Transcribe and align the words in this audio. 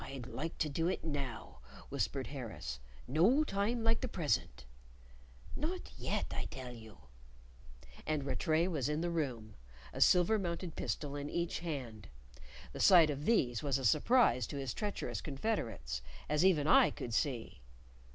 "I'd 0.03 0.25
like 0.25 0.57
to 0.57 0.67
do 0.67 0.87
it 0.87 1.03
now," 1.03 1.59
whispered 1.89 2.25
Harris; 2.25 2.79
"no 3.07 3.43
time 3.43 3.83
like 3.83 4.01
the 4.01 4.07
present." 4.07 4.65
"Not 5.55 5.91
yet, 5.95 6.25
I 6.35 6.45
tell 6.45 6.73
you!" 6.73 7.01
And 8.07 8.23
Rattray 8.23 8.65
was 8.65 8.89
in 8.89 9.01
the 9.01 9.11
room, 9.11 9.57
a 9.93 10.01
silver 10.01 10.39
mounted 10.39 10.75
pistol 10.75 11.15
in 11.15 11.29
each 11.29 11.59
hand; 11.59 12.07
the 12.73 12.79
sight 12.79 13.11
of 13.11 13.25
these 13.25 13.61
was 13.61 13.77
a 13.77 13.85
surprise 13.85 14.47
to 14.47 14.57
his 14.57 14.73
treacherous 14.73 15.21
confederates, 15.21 16.01
as 16.27 16.43
even 16.43 16.65
I 16.65 16.89
could 16.89 17.13
see. 17.13 17.61